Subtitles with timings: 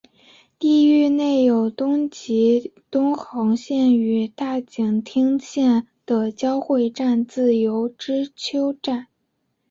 [0.57, 9.09] 地域内有东急东横线与大井町线的交会站自由之丘站。